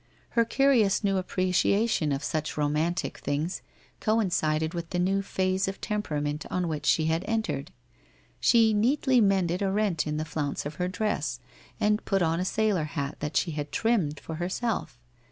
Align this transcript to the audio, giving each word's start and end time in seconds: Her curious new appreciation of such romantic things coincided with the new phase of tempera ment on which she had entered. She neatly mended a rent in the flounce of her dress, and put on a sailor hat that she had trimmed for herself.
Her 0.29 0.45
curious 0.45 1.03
new 1.03 1.17
appreciation 1.17 2.11
of 2.11 2.23
such 2.23 2.57
romantic 2.57 3.19
things 3.19 3.61
coincided 3.99 4.73
with 4.73 4.89
the 4.89 4.97
new 4.97 5.21
phase 5.21 5.67
of 5.67 5.79
tempera 5.79 6.19
ment 6.19 6.43
on 6.49 6.67
which 6.67 6.87
she 6.87 7.05
had 7.05 7.23
entered. 7.27 7.71
She 8.39 8.73
neatly 8.73 9.21
mended 9.21 9.61
a 9.61 9.69
rent 9.71 10.07
in 10.07 10.17
the 10.17 10.25
flounce 10.25 10.65
of 10.65 10.73
her 10.81 10.87
dress, 10.87 11.39
and 11.79 12.03
put 12.03 12.23
on 12.23 12.39
a 12.39 12.45
sailor 12.45 12.85
hat 12.85 13.17
that 13.19 13.37
she 13.37 13.51
had 13.51 13.71
trimmed 13.71 14.19
for 14.19 14.37
herself. 14.37 14.97